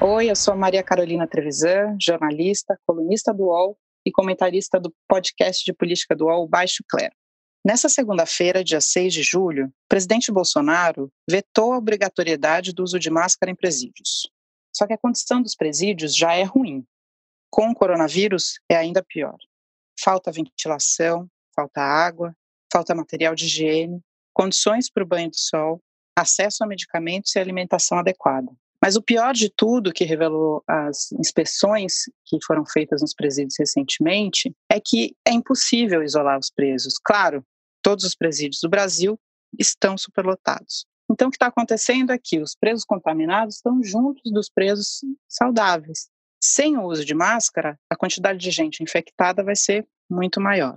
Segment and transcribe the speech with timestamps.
[0.00, 3.76] Oi, eu sou Maria Carolina Trevisan, jornalista, colunista do UOL
[4.06, 7.12] e comentarista do podcast de política do UOL Baixo Clero.
[7.66, 13.10] Nessa segunda-feira, dia 6 de julho, o presidente Bolsonaro vetou a obrigatoriedade do uso de
[13.10, 14.30] máscara em presídios.
[14.72, 16.86] Só que a condição dos presídios já é ruim.
[17.50, 19.36] Com o coronavírus, é ainda pior.
[20.00, 21.26] Falta ventilação,
[21.56, 22.32] falta água,
[22.72, 24.00] falta material de higiene,
[24.32, 25.82] condições para o banho de sol,
[26.16, 28.52] acesso a medicamentos e alimentação adequada.
[28.82, 34.54] Mas o pior de tudo que revelou as inspeções que foram feitas nos presídios recentemente
[34.70, 36.94] é que é impossível isolar os presos.
[37.04, 37.44] Claro,
[37.82, 39.18] todos os presídios do Brasil
[39.58, 40.86] estão superlotados.
[41.10, 46.08] Então, o que está acontecendo é que os presos contaminados estão juntos dos presos saudáveis.
[46.40, 50.76] Sem o uso de máscara, a quantidade de gente infectada vai ser muito maior.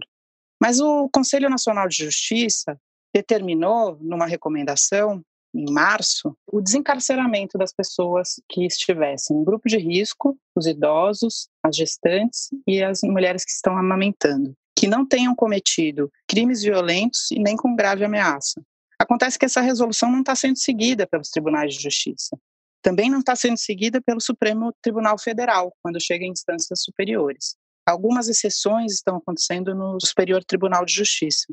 [0.59, 2.79] Mas o Conselho Nacional de Justiça
[3.13, 5.21] determinou, numa recomendação,
[5.53, 11.75] em março, o desencarceramento das pessoas que estivessem em grupo de risco, os idosos, as
[11.75, 17.55] gestantes e as mulheres que estão amamentando, que não tenham cometido crimes violentos e nem
[17.55, 18.61] com grave ameaça.
[18.97, 22.37] Acontece que essa resolução não está sendo seguida pelos tribunais de justiça.
[22.81, 27.55] Também não está sendo seguida pelo Supremo Tribunal Federal, quando chega em instâncias superiores.
[27.85, 31.47] Algumas exceções estão acontecendo no Superior Tribunal de Justiça.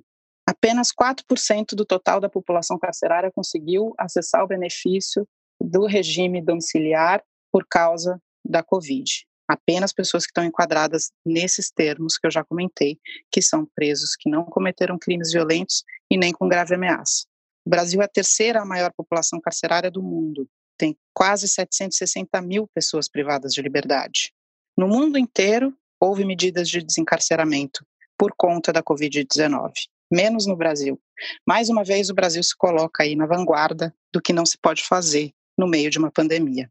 [0.48, 5.28] Apenas 4% do total da população carcerária conseguiu acessar o benefício
[5.60, 9.26] do regime domiciliar por causa da Covid.
[9.46, 12.98] Apenas pessoas que estão enquadradas nesses termos que eu já comentei,
[13.30, 17.26] que são presos que não cometeram crimes violentos e nem com grave ameaça.
[17.66, 20.48] O Brasil é a terceira maior população carcerária do mundo.
[20.78, 24.32] Tem quase 760 mil pessoas privadas de liberdade.
[24.74, 27.84] No mundo inteiro, houve medidas de desencarceramento
[28.16, 29.72] por conta da Covid-19
[30.10, 31.00] menos no Brasil.
[31.46, 34.82] Mais uma vez, o Brasil se coloca aí na vanguarda do que não se pode
[34.84, 36.70] fazer no meio de uma pandemia.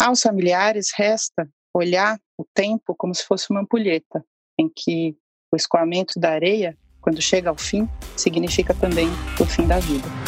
[0.00, 4.24] Aos familiares resta olhar o tempo como se fosse uma ampulheta,
[4.58, 5.16] em que
[5.52, 9.08] o escoamento da areia, quando chega ao fim, significa também
[9.40, 10.25] o fim da vida.